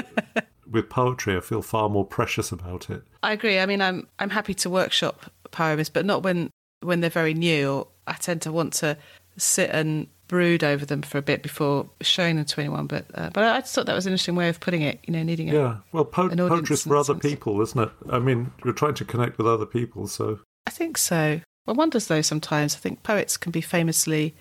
[0.69, 3.01] with poetry, I feel far more precious about it.
[3.23, 3.59] I agree.
[3.59, 6.49] I mean, I'm I'm happy to workshop poems, but not when
[6.81, 7.87] when they're very new.
[8.07, 8.97] I tend to want to
[9.37, 12.87] sit and brood over them for a bit before showing them to anyone.
[12.87, 14.99] But uh, but I just thought that was an interesting way of putting it.
[15.05, 15.55] You know, needing it.
[15.55, 15.77] yeah.
[15.91, 17.91] well, po- poetry's for other people, isn't it?
[18.09, 21.41] I mean, you're trying to connect with other people, so I think so.
[21.65, 22.75] One wonders though sometimes.
[22.75, 24.35] I think poets can be famously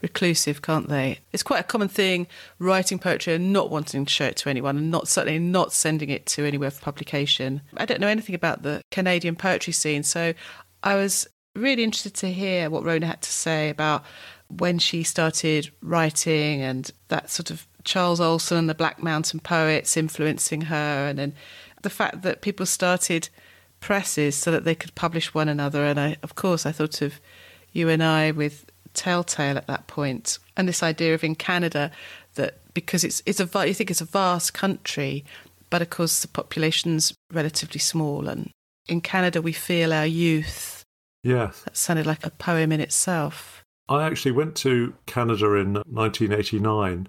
[0.00, 1.18] reclusive, can't they?
[1.32, 2.26] It's quite a common thing
[2.58, 6.08] writing poetry and not wanting to show it to anyone, and not certainly not sending
[6.08, 7.60] it to anywhere for publication.
[7.76, 10.34] I don't know anything about the Canadian poetry scene, so
[10.82, 14.04] I was really interested to hear what Rhona had to say about
[14.58, 19.96] when she started writing and that sort of Charles Olson and the Black Mountain Poets
[19.96, 21.34] influencing her, and then
[21.82, 23.28] the fact that people started
[23.80, 25.84] presses so that they could publish one another.
[25.84, 27.20] And I, of course, I thought of
[27.72, 31.90] you and I with Telltale at that point, and this idea of in Canada
[32.34, 35.24] that because it's it's a you think it's a vast country,
[35.70, 38.50] but of course the population's relatively small, and
[38.88, 40.84] in Canada we feel our youth.
[41.22, 43.61] Yes, that sounded like a poem in itself.
[43.88, 47.08] I actually went to Canada in 1989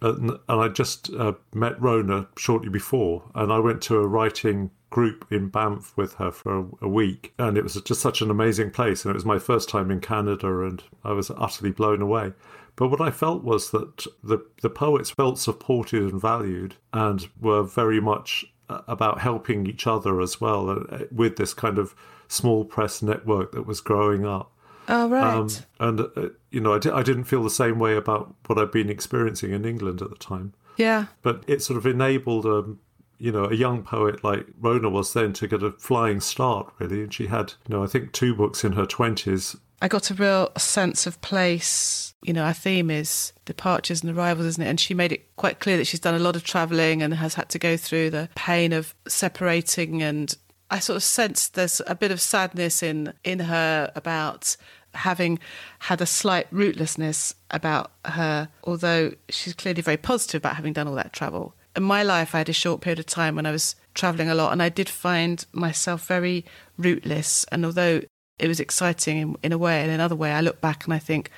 [0.00, 5.26] and, I just uh, met Rhona shortly before, and I went to a writing group
[5.30, 8.70] in Banff with her for a, a, week, and it was just such an amazing
[8.70, 12.32] place, and it was my first time in Canada, and I was utterly blown away.
[12.76, 17.64] But what I felt was that the the poets felt supported and valued, and were
[17.64, 21.94] very much uh, about helping each other as well uh, with this kind of
[22.28, 24.52] small press network that was growing up.
[24.88, 25.34] Oh, right.
[25.34, 25.48] Um,
[25.80, 28.70] and, uh, you know, I d- I didn't feel the same way about what I'd
[28.70, 30.54] been experiencing in England at the time.
[30.76, 31.06] Yeah.
[31.22, 32.80] But it sort of enabled, um,
[33.18, 37.02] you know, a young poet like Rhona was then to get a flying start, really.
[37.02, 40.14] And she had, you know, I think two books in her 20s I got a
[40.14, 42.14] real sense of place.
[42.22, 44.68] You know, our theme is departures and arrivals, isn't it?
[44.68, 47.34] And she made it quite clear that she's done a lot of travelling and has
[47.34, 50.02] had to go through the pain of separating.
[50.02, 50.34] And
[50.68, 54.56] I sort of sensed there's a bit of sadness in in her about
[54.94, 55.38] having
[55.80, 60.94] had a slight rootlessness about her, although she's clearly very positive about having done all
[60.94, 61.54] that travel.
[61.76, 64.34] In my life, I had a short period of time when I was traveling a
[64.34, 66.44] lot, and I did find myself very
[66.76, 67.44] rootless.
[67.52, 68.02] And although
[68.38, 70.98] it was exciting in, in a way, and another way, I look back and I
[70.98, 71.30] think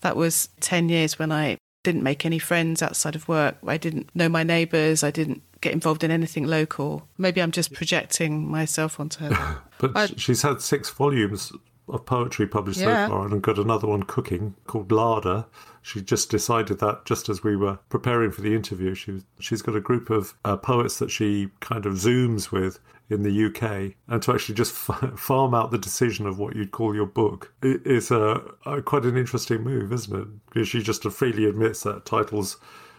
[0.00, 3.56] that was 10 years when I didn't make any friends outside of work.
[3.66, 5.02] I didn't know my neighbours.
[5.02, 7.08] I didn't get involved in anything local.
[7.16, 9.62] Maybe I'm just projecting myself onto her.
[9.78, 11.52] but I, she's had six volumes
[11.88, 13.06] of poetry published yeah.
[13.06, 15.46] so far and got another one cooking called Larder.
[15.82, 18.94] She just decided that just as we were preparing for the interview.
[18.94, 22.78] She, she's got a group of uh, poets that she kind of zooms with
[23.10, 26.72] in the UK, and to actually just f- farm out the decision of what you'd
[26.72, 30.28] call your book is a, a, quite an interesting move, isn't it?
[30.46, 32.58] Because she just freely admits that titles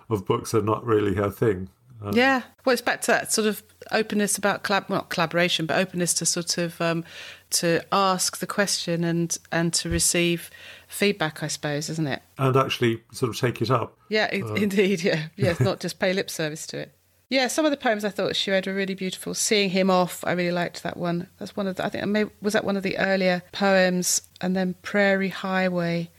[0.09, 1.69] of books are not really her thing.
[2.01, 5.65] Um, yeah, well, it's back to that sort of openness about collab, well, not collaboration,
[5.65, 7.03] but openness to sort of um,
[7.51, 10.49] to ask the question and and to receive
[10.87, 12.21] feedback, I suppose, isn't it?
[12.37, 13.97] And actually, sort of take it up.
[14.09, 15.03] Yeah, uh, indeed.
[15.03, 16.93] Yeah, yeah, not just pay lip service to it.
[17.29, 19.35] Yeah, some of the poems I thought she read were really beautiful.
[19.35, 21.27] Seeing him off, I really liked that one.
[21.37, 24.55] That's one of the, I think maybe was that one of the earlier poems, and
[24.55, 26.09] then Prairie Highway.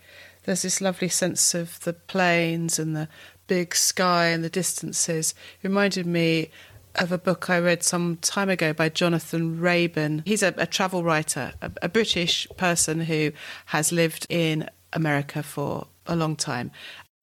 [0.45, 3.09] There's this lovely sense of the plains and the
[3.47, 5.35] big sky and the distances.
[5.61, 6.51] It reminded me
[6.97, 10.23] of a book I read some time ago by Jonathan Raban.
[10.27, 13.33] He's a, a travel writer, a, a British person who
[13.67, 16.71] has lived in America for a long time.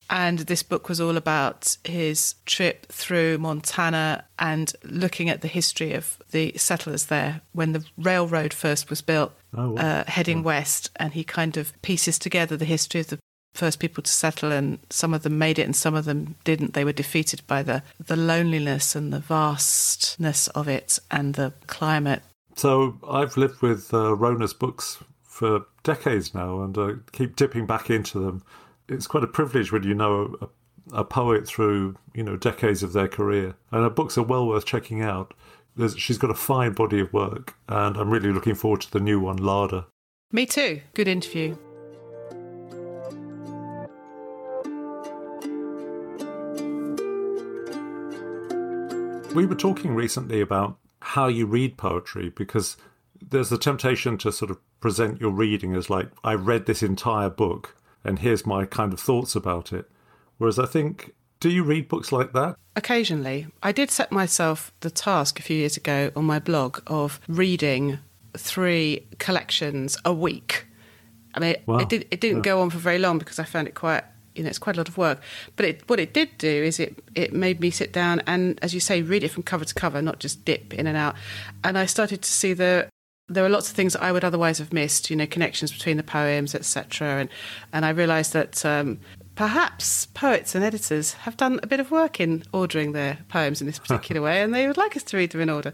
[0.10, 5.94] And this book was all about his trip through Montana and looking at the history
[5.94, 9.82] of the settlers there when the railroad first was built, oh, wow.
[9.82, 10.92] uh, heading west.
[10.96, 13.20] And he kind of pieces together the history of the
[13.58, 16.74] first people to settle, and some of them made it and some of them didn't.
[16.74, 22.22] They were defeated by the, the loneliness and the vastness of it and the climate.
[22.56, 27.90] So I've lived with uh, Rhona's books for decades now and uh, keep dipping back
[27.90, 28.44] into them.
[28.90, 32.94] It's quite a privilege when you know a, a poet through you know decades of
[32.94, 35.34] their career, and her books are well worth checking out.
[35.76, 39.00] There's, she's got a fine body of work, and I'm really looking forward to the
[39.00, 39.86] new one, Larder.
[40.32, 40.82] Me too.
[40.94, 41.58] Good interview.
[49.38, 52.76] We were talking recently about how you read poetry because
[53.22, 57.30] there's the temptation to sort of present your reading as like, I read this entire
[57.30, 59.88] book and here's my kind of thoughts about it.
[60.40, 62.56] Whereas I think, do you read books like that?
[62.76, 63.46] Occasionally.
[63.62, 68.00] I did set myself the task a few years ago on my blog of reading
[68.36, 70.66] three collections a week.
[71.36, 71.78] I mean, wow.
[71.78, 72.54] it, did, it didn't yeah.
[72.54, 74.04] go on for very long because I found it quite
[74.38, 75.22] you know, it's quite a lot of work.
[75.56, 78.74] But it, what it did do is it, it made me sit down and, as
[78.74, 81.16] you say, read it from cover to cover, not just dip in and out.
[81.64, 82.90] And I started to see the
[83.30, 86.04] there were lots of things I would otherwise have missed, you know, connections between the
[86.04, 87.20] poems, etc.
[87.20, 87.30] And
[87.74, 89.00] and I realised that um,
[89.38, 93.68] perhaps poets and editors have done a bit of work in ordering their poems in
[93.68, 95.72] this particular way, and they would like us to read them in order.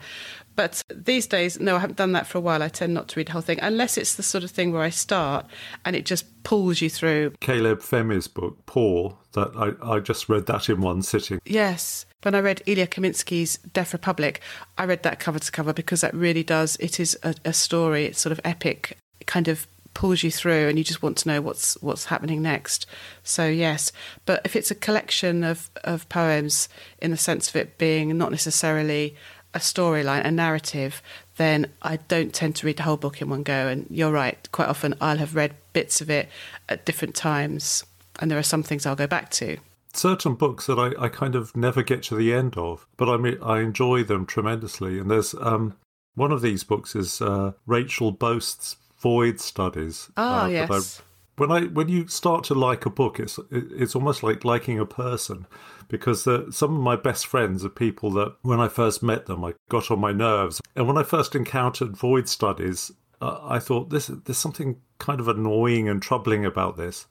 [0.56, 2.62] But these days, no, I haven't done that for a while.
[2.62, 4.84] I tend not to read the whole thing unless it's the sort of thing where
[4.84, 5.48] I start
[5.84, 7.32] and it just pulls you through.
[7.40, 11.40] Caleb Femi's book, Poor, that I, I just read that in one sitting.
[11.46, 12.06] Yes.
[12.22, 14.42] When I read Ilya Kaminsky's Deaf Republic,
[14.78, 18.06] I read that cover to cover because that really does, it is a, a story,
[18.06, 18.98] it's sort of epic.
[19.26, 22.86] Kind of pulls you through and you just want to know what's what's happening next.
[23.24, 23.92] So yes,
[24.26, 28.32] but if it's a collection of of poems in the sense of it being not
[28.32, 29.16] necessarily
[29.54, 31.02] a storyline, a narrative,
[31.38, 33.68] then I don't tend to read the whole book in one go.
[33.68, 36.30] And you're right, quite often I'll have read bits of it
[36.70, 37.84] at different times,
[38.20, 39.58] and there are some things I'll go back to.
[39.94, 43.18] Certain books that I, I kind of never get to the end of, but I
[43.18, 44.98] mean, I enjoy them tremendously.
[44.98, 45.76] And there's um,
[46.16, 50.10] one of these books is uh, Rachel Boast's Void Studies.
[50.18, 51.02] Oh, uh, yes
[51.38, 54.86] when I when you start to like a book, it's it's almost like liking a
[54.86, 55.48] person,
[55.88, 59.44] because the, some of my best friends are people that when I first met them,
[59.44, 62.92] I got on my nerves, and when I first encountered void studies,
[63.22, 67.08] uh, I thought this there's something kind of annoying and troubling about this.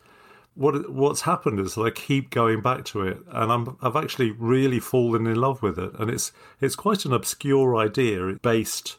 [0.55, 4.30] What what's happened is that I keep going back to it, and I'm I've actually
[4.30, 6.30] really fallen in love with it, and it's
[6.61, 8.99] it's quite an obscure idea based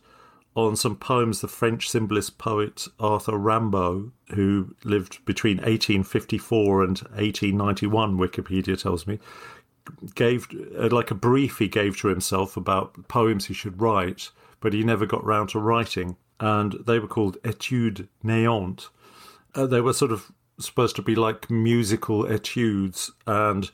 [0.55, 8.17] on some poems the French symbolist poet Arthur Rimbaud, who lived between 1854 and 1891,
[8.17, 9.19] Wikipedia tells me,
[10.15, 10.47] gave
[10.77, 14.29] uh, like a brief he gave to himself about poems he should write,
[14.59, 16.15] but he never got round to writing.
[16.39, 18.89] And they were called Etudes Néantes.
[19.55, 23.71] Uh, they were sort of supposed to be like musical etudes and,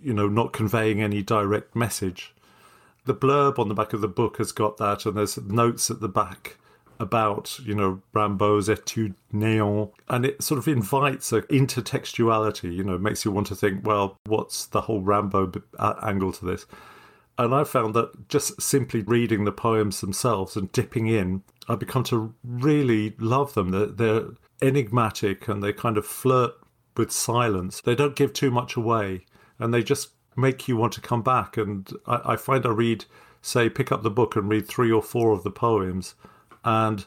[0.00, 2.34] you know, not conveying any direct message.
[3.06, 6.00] The blurb on the back of the book has got that, and there's notes at
[6.00, 6.58] the back
[6.98, 12.74] about you know Rimbaud's Etude Néant, and it sort of invites a intertextuality.
[12.74, 15.62] You know, makes you want to think, well, what's the whole Rimbaud
[16.02, 16.66] angle to this?
[17.38, 22.02] And I found that just simply reading the poems themselves and dipping in, I've become
[22.04, 23.70] to really love them.
[23.70, 24.28] They're, they're
[24.62, 26.54] enigmatic and they kind of flirt
[26.96, 27.82] with silence.
[27.82, 29.26] They don't give too much away,
[29.58, 31.56] and they just make you want to come back.
[31.56, 33.04] And I, I find I read,
[33.42, 36.14] say, pick up the book and read three or four of the poems
[36.64, 37.06] and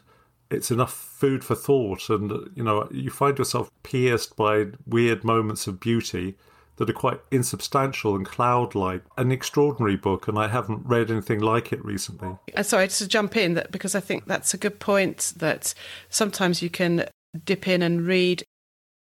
[0.50, 2.10] it's enough food for thought.
[2.10, 6.36] And you know you find yourself pierced by weird moments of beauty
[6.76, 9.02] that are quite insubstantial and cloud-like.
[9.18, 12.36] An extraordinary book and i haven't read anything like it recently.
[12.56, 15.74] Uh, sorry to jump in that because i think that's a good point that
[16.08, 17.04] sometimes you can
[17.44, 18.42] dip in and read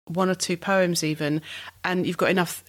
[0.10, 1.42] one or two poems even
[1.84, 2.64] and you've got enough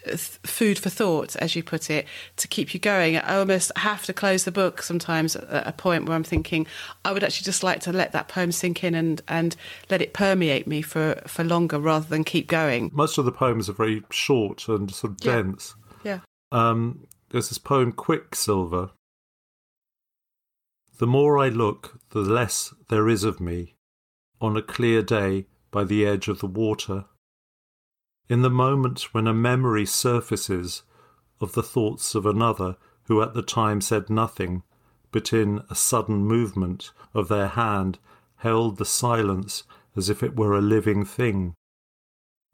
[0.45, 3.17] food for thought as you put it to keep you going.
[3.17, 6.67] I almost have to close the book sometimes at a point where i'm thinking
[7.05, 9.57] i would actually just like to let that poem sink in and and
[9.89, 12.91] let it permeate me for for longer rather than keep going.
[12.93, 15.37] Most of the poems are very short and sort of yeah.
[15.37, 15.75] dense.
[16.05, 16.21] Yeah.
[16.53, 18.91] Um there's this poem quicksilver.
[20.99, 23.75] The more i look the less there is of me
[24.41, 27.05] on a clear day by the edge of the water
[28.31, 30.85] in the moment when a memory surfaces
[31.41, 32.77] of the thoughts of another
[33.07, 34.63] who at the time said nothing,
[35.11, 37.99] but in a sudden movement of their hand
[38.37, 39.65] held the silence
[39.97, 41.53] as if it were a living thing.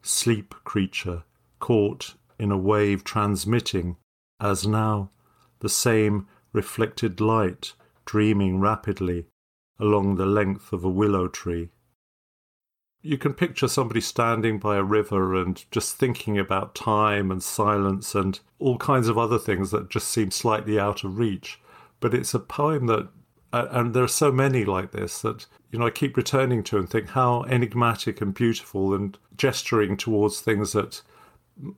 [0.02, 1.24] Sleep creature,
[1.60, 3.98] caught in a wave transmitting,
[4.40, 5.10] as now,
[5.58, 7.74] the same reflected light
[8.06, 9.26] dreaming rapidly
[9.78, 11.68] along the length of a willow tree
[13.06, 18.14] you can picture somebody standing by a river and just thinking about time and silence
[18.14, 21.60] and all kinds of other things that just seem slightly out of reach.
[22.00, 23.08] But it's a poem that,
[23.52, 26.90] and there are so many like this that, you know, I keep returning to and
[26.90, 31.00] think how enigmatic and beautiful and gesturing towards things that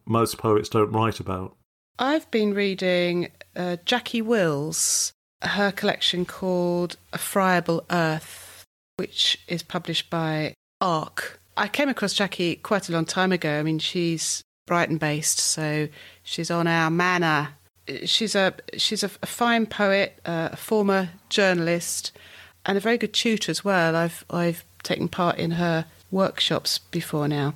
[0.06, 1.54] most poets don't write about.
[1.98, 5.12] I've been reading uh, Jackie Wills,
[5.42, 8.64] her collection called A Friable Earth,
[8.96, 11.40] which is published by arc.
[11.56, 13.58] I came across Jackie quite a long time ago.
[13.58, 15.88] I mean, she's Brighton based, so
[16.22, 17.50] she's on our manor.
[18.04, 22.12] She's a she's a, fine poet, uh, a former journalist,
[22.66, 23.96] and a very good tutor as well.
[23.96, 27.54] I've I've taken part in her workshops before now.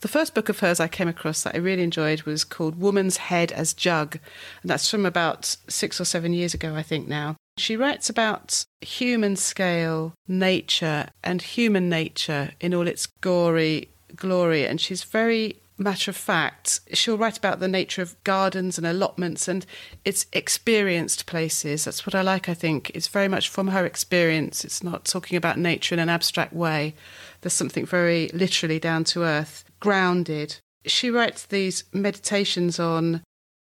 [0.00, 3.18] The first book of hers I came across that I really enjoyed was called Woman's
[3.18, 4.18] Head as Jug,
[4.62, 7.36] and that's from about six or seven years ago, I think now.
[7.58, 14.80] She writes about human scale nature and human nature in all its gory glory, and
[14.80, 16.80] she's very matter of fact.
[16.92, 19.66] She'll write about the nature of gardens and allotments and
[20.04, 21.84] its experienced places.
[21.84, 22.90] That's what I like, I think.
[22.94, 24.64] It's very much from her experience.
[24.64, 26.94] It's not talking about nature in an abstract way.
[27.40, 30.56] There's something very literally down to earth, grounded.
[30.86, 33.22] She writes these meditations on,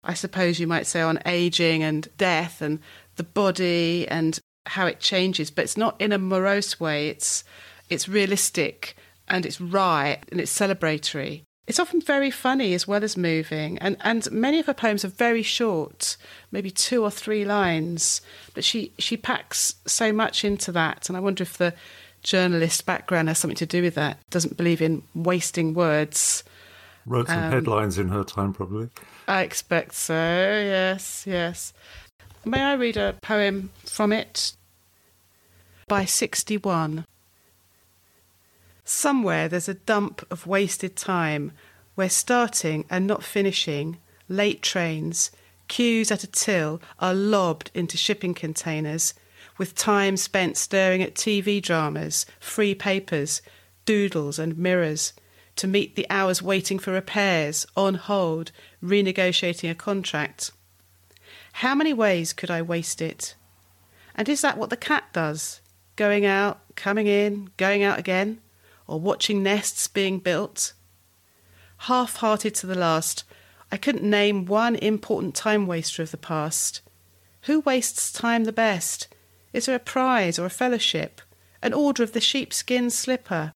[0.04, 2.78] I suppose you might say, on aging and death and
[3.16, 7.08] the body and how it changes, but it's not in a morose way.
[7.08, 7.44] It's
[7.88, 8.96] it's realistic
[9.28, 11.42] and it's right and it's celebratory.
[11.66, 15.08] It's often very funny as well as moving, and, and many of her poems are
[15.08, 16.16] very short,
[16.52, 18.20] maybe two or three lines.
[18.54, 21.74] But she, she packs so much into that, and I wonder if the
[22.22, 24.18] journalist background has something to do with that.
[24.30, 26.44] Doesn't believe in wasting words.
[27.04, 28.88] Wrote some um, headlines in her time, probably.
[29.26, 30.14] I expect so.
[30.14, 31.72] Yes, yes.
[32.48, 34.52] May I read a poem from it?
[35.88, 37.04] By 61.
[38.84, 41.50] Somewhere there's a dump of wasted time
[41.96, 43.96] where starting and not finishing,
[44.28, 45.32] late trains,
[45.66, 49.12] queues at a till are lobbed into shipping containers,
[49.58, 53.42] with time spent staring at TV dramas, free papers,
[53.86, 55.14] doodles, and mirrors
[55.56, 60.52] to meet the hours waiting for repairs, on hold, renegotiating a contract.
[61.60, 63.34] How many ways could I waste it?
[64.14, 65.62] And is that what the cat does?
[65.96, 68.42] Going out, coming in, going out again?
[68.86, 70.74] Or watching nests being built?
[71.78, 73.24] Half hearted to the last,
[73.72, 76.82] I couldn't name one important time waster of the past.
[77.44, 79.08] Who wastes time the best?
[79.54, 81.22] Is there a prize or a fellowship?
[81.62, 83.52] An order of the sheepskin slipper?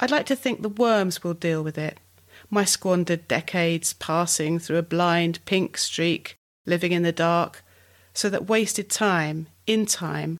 [0.00, 2.00] I'd like to think the worms will deal with it.
[2.48, 7.62] My squandered decades passing through a blind pink streak living in the dark,
[8.12, 10.38] so that wasted time, in time,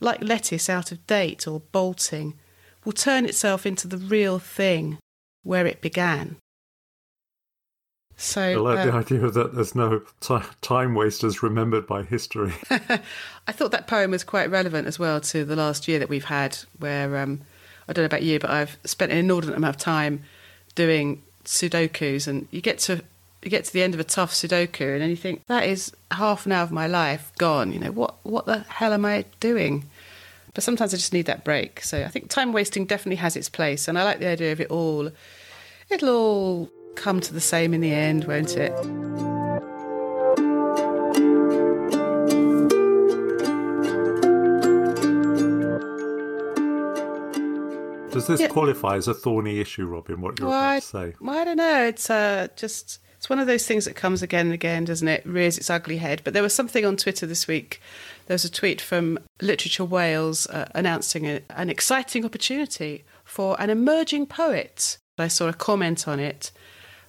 [0.00, 2.34] like lettuce out of date or bolting,
[2.84, 4.98] will turn itself into the real thing
[5.42, 6.36] where it began.
[8.16, 12.52] So I like uh, the idea that there's no t- time wasters remembered by history.
[12.70, 16.24] I thought that poem was quite relevant as well to the last year that we've
[16.24, 17.40] had, where um,
[17.88, 20.22] I don't know about you, but I've spent an inordinate amount of time
[20.74, 23.02] doing Sudokus, and you get to
[23.42, 25.92] you get to the end of a tough Sudoku, and then you think that is
[26.10, 27.72] half an hour of my life gone.
[27.72, 29.84] You know what what the hell am I doing?
[30.52, 31.82] But sometimes I just need that break.
[31.82, 34.60] So I think time wasting definitely has its place, and I like the idea of
[34.60, 35.10] it all.
[35.88, 38.72] It'll all come to the same in the end, won't it?
[48.10, 48.48] Does this yeah.
[48.48, 50.20] qualify as a thorny issue, Robin?
[50.20, 51.14] What you're well, about to say?
[51.20, 51.84] Well, I don't know.
[51.84, 55.26] It's uh, just it's one of those things that comes again and again, doesn't it?
[55.26, 56.22] Rears its ugly head.
[56.24, 57.78] But there was something on Twitter this week.
[58.24, 63.68] There was a tweet from Literature Wales uh, announcing a, an exciting opportunity for an
[63.68, 64.96] emerging poet.
[65.18, 66.50] I saw a comment on it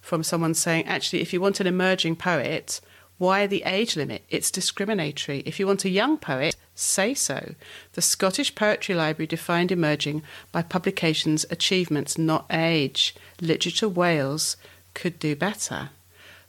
[0.01, 2.81] from someone saying, actually, if you want an emerging poet,
[3.17, 4.25] why the age limit?
[4.27, 5.43] It's discriminatory.
[5.45, 7.55] If you want a young poet, say so.
[7.93, 13.15] The Scottish Poetry Library defined emerging by publications, achievements, not age.
[13.39, 14.57] Literature Wales
[14.93, 15.91] could do better.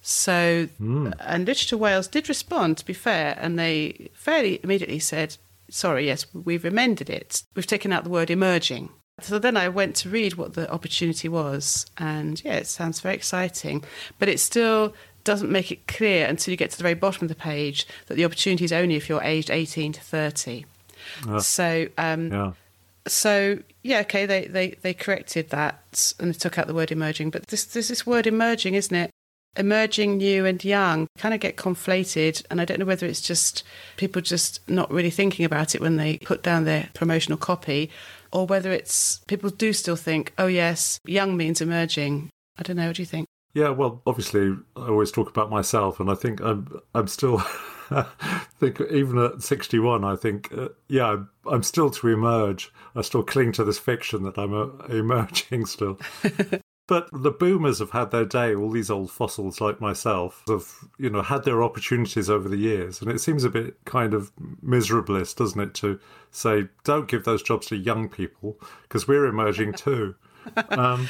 [0.03, 1.14] So, mm.
[1.20, 5.36] and Literature Wales did respond, to be fair, and they fairly immediately said,
[5.70, 7.44] sorry, yes, we've amended it.
[7.55, 8.90] We've taken out the word emerging.
[9.20, 13.14] So then I went to read what the opportunity was, and yeah, it sounds very
[13.14, 13.84] exciting,
[14.18, 14.92] but it still
[15.22, 18.16] doesn't make it clear until you get to the very bottom of the page that
[18.16, 20.66] the opportunity is only if you're aged 18 to 30.
[21.28, 22.53] Uh, so, um, yeah.
[23.07, 27.30] so yeah, okay, they, they, they corrected that and they took out the word emerging,
[27.30, 29.11] but this, there's this word emerging, isn't it?
[29.57, 33.64] Emerging, new, and young kind of get conflated, and I don't know whether it's just
[33.96, 37.90] people just not really thinking about it when they put down their promotional copy,
[38.32, 42.30] or whether it's people do still think, oh, yes, young means emerging.
[42.59, 42.86] I don't know.
[42.86, 43.26] What do you think?
[43.55, 47.42] Yeah, well, obviously, I always talk about myself, and I think I'm I'm still
[48.59, 52.72] think even at 61, I think uh, yeah, I'm, I'm, still to emerge.
[52.94, 55.98] I still cling to this fiction that I'm uh, emerging still.
[56.87, 58.55] but the boomers have had their day.
[58.55, 60.66] All these old fossils like myself have
[60.99, 64.33] you know had their opportunities over the years, and it seems a bit kind of
[64.64, 69.72] miserablest, doesn't it, to say don't give those jobs to young people because we're emerging
[69.74, 70.14] too.
[70.70, 71.09] Um,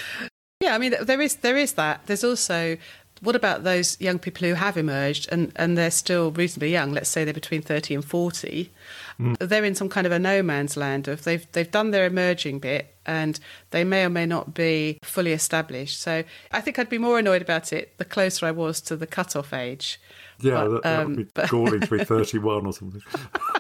[0.61, 2.07] yeah, I mean, there is there is that.
[2.07, 2.77] There's also
[3.23, 6.93] what about those young people who have emerged and, and they're still reasonably young?
[6.93, 8.73] Let's say they're between thirty and forty.
[9.19, 9.37] Mm.
[9.39, 12.59] They're in some kind of a no man's land of they've they've done their emerging
[12.59, 13.39] bit and
[13.71, 16.01] they may or may not be fully established.
[16.01, 19.07] So I think I'd be more annoyed about it the closer I was to the
[19.07, 20.01] cutoff age.
[20.41, 23.03] Yeah, but, that, that um, would be galling to be thirty one or something.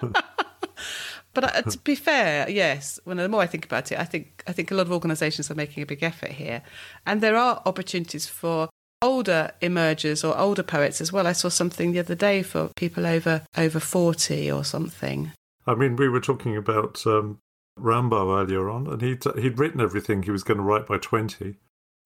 [1.34, 3.00] But uh, to be fair, yes.
[3.04, 5.50] When the more I think about it, I think I think a lot of organisations
[5.50, 6.62] are making a big effort here,
[7.06, 8.68] and there are opportunities for
[9.00, 11.26] older emergers or older poets as well.
[11.26, 15.32] I saw something the other day for people over over forty or something.
[15.66, 17.38] I mean, we were talking about um,
[17.78, 21.56] Rimbaud earlier on, and he'd he'd written everything he was going to write by twenty.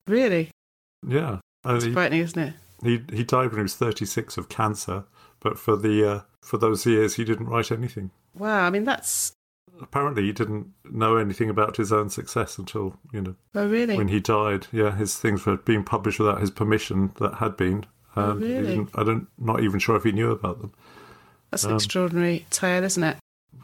[0.06, 0.50] Really?
[1.06, 2.54] Yeah, it's he, frightening, isn't it?
[2.82, 5.04] He he died when he was thirty six of cancer,
[5.40, 8.10] but for the uh, for those years he didn't write anything.
[8.34, 9.32] Wow, I mean that's
[9.80, 13.36] apparently he didn't know anything about his own success until you know.
[13.54, 13.96] Oh really?
[13.96, 17.12] When he died, yeah, his things were being published without his permission.
[17.18, 17.86] That had been.
[18.16, 18.86] Oh, um, oh, really?
[18.94, 20.72] I don't, not even sure if he knew about them.
[21.50, 23.18] That's an um, extraordinary tale, isn't it?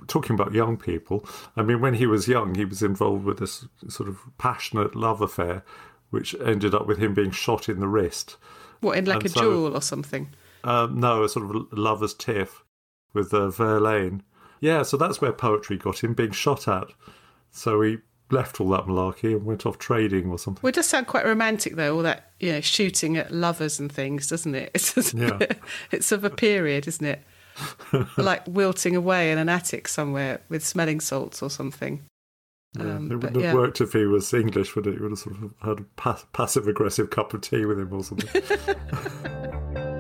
[0.07, 1.27] Talking about young people,
[1.57, 5.21] I mean, when he was young, he was involved with this sort of passionate love
[5.21, 5.65] affair,
[6.11, 8.37] which ended up with him being shot in the wrist.
[8.81, 10.31] What in like and a so, duel or something?
[10.65, 12.65] Um, no, a sort of lover's tiff
[13.13, 14.23] with uh, Verlaine.
[14.61, 16.89] Yeah, so that's where poetry got him being shot at.
[17.51, 17.99] So he
[18.31, 20.61] left all that malarkey and went off trading or something.
[20.63, 23.91] Well, it does sound quite romantic, though, all that you know, shooting at lovers and
[23.91, 24.71] things, doesn't it?
[24.75, 25.39] It's yeah.
[25.91, 27.23] it's of a period, isn't it?
[28.17, 32.05] like wilting away in an attic somewhere with smelling salts or something.
[32.79, 33.55] Yeah, um, it wouldn't have yeah.
[33.55, 34.95] worked if he was English, would it?
[34.95, 38.03] You would have sort of had a passive aggressive cup of tea with him or
[38.03, 38.43] something.